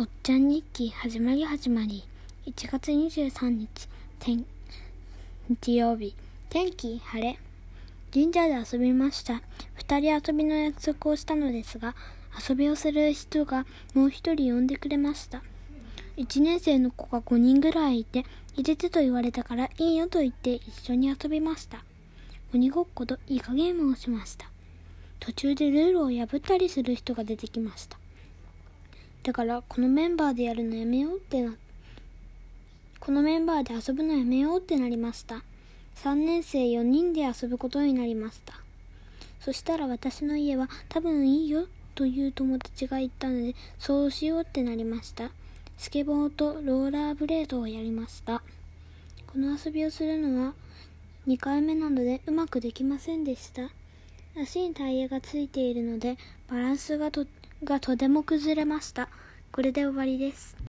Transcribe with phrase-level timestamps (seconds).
[0.00, 2.04] おっちゃん日記始まり始まり。
[2.46, 3.88] 1月23日
[4.20, 4.46] 天
[5.48, 6.14] 日曜日。
[6.48, 7.36] 天気晴れ。
[8.14, 9.42] 神社で遊びました。
[9.76, 11.96] 2人遊びの約束をしたのですが
[12.48, 15.42] 遊びをする人がもう1人呼んでくれました。
[16.16, 18.24] 1年生の子が5人ぐらいいて
[18.54, 21.82] 入れてと言われたからいいよと言って一緒に遊びました。
[22.54, 24.48] 鬼ごっことイカゲームをしました。
[25.18, 27.98] 途中でルールを破ったりする人が出てきました。
[29.22, 31.54] だからこのメンバーでやるのやめようってな
[33.00, 35.42] このメンバーで遊ぶのやめようってなりました。
[36.02, 38.54] 3年生4人で遊ぶことになりました。
[39.40, 45.30] そしたら私の家は多分いいよという友達が言ったのでそうしようってなりました。
[45.78, 48.42] スケボーとローラーブレードをやりました。
[49.26, 50.54] この遊びをするのは
[51.26, 53.70] 2回目なのでうまくできませんでした。
[54.40, 59.08] 足にタイヤがついているのでバランスがとってがとても崩れました。
[59.52, 60.58] これで終わりです。